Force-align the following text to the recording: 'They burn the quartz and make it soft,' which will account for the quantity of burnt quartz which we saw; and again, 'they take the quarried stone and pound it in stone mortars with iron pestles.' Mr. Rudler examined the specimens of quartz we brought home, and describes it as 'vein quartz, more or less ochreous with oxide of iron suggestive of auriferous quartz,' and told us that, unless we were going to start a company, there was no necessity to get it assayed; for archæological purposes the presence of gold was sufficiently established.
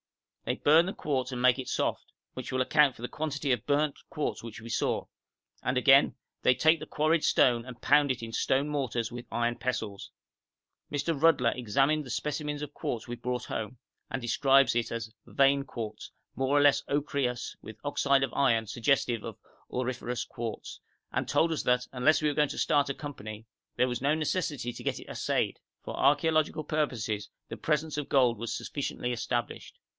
'They 0.45 0.55
burn 0.55 0.87
the 0.87 0.93
quartz 0.93 1.31
and 1.31 1.41
make 1.41 1.59
it 1.59 1.67
soft,' 1.69 2.11
which 2.33 2.51
will 2.51 2.59
account 2.61 2.95
for 2.95 3.03
the 3.03 3.07
quantity 3.07 3.51
of 3.51 3.65
burnt 3.67 3.97
quartz 4.09 4.43
which 4.43 4.59
we 4.59 4.67
saw; 4.67 5.05
and 5.63 5.77
again, 5.77 6.15
'they 6.41 6.55
take 6.55 6.79
the 6.79 6.87
quarried 6.87 7.23
stone 7.23 7.63
and 7.63 7.81
pound 7.81 8.11
it 8.11 8.21
in 8.23 8.33
stone 8.33 8.67
mortars 8.67 9.11
with 9.13 9.27
iron 9.31 9.55
pestles.' 9.55 10.09
Mr. 10.91 11.17
Rudler 11.17 11.55
examined 11.55 12.03
the 12.03 12.09
specimens 12.09 12.63
of 12.63 12.73
quartz 12.73 13.07
we 13.07 13.15
brought 13.15 13.45
home, 13.45 13.77
and 14.09 14.21
describes 14.21 14.75
it 14.75 14.91
as 14.91 15.13
'vein 15.27 15.63
quartz, 15.63 16.11
more 16.35 16.57
or 16.57 16.61
less 16.61 16.83
ochreous 16.89 17.55
with 17.61 17.77
oxide 17.83 18.23
of 18.23 18.33
iron 18.33 18.65
suggestive 18.65 19.23
of 19.23 19.37
auriferous 19.69 20.25
quartz,' 20.25 20.81
and 21.13 21.29
told 21.29 21.51
us 21.51 21.61
that, 21.63 21.85
unless 21.93 22.21
we 22.21 22.27
were 22.27 22.33
going 22.35 22.49
to 22.49 22.57
start 22.57 22.89
a 22.89 22.93
company, 22.95 23.45
there 23.77 23.87
was 23.87 24.01
no 24.01 24.15
necessity 24.15 24.73
to 24.73 24.83
get 24.83 24.99
it 24.99 25.07
assayed; 25.07 25.59
for 25.83 25.95
archæological 25.95 26.67
purposes 26.67 27.29
the 27.47 27.55
presence 27.55 27.95
of 27.97 28.09
gold 28.09 28.39
was 28.39 28.51
sufficiently 28.57 29.13
established. 29.13 29.77